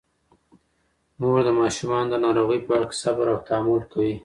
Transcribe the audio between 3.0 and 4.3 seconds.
صبر او تحمل کوي.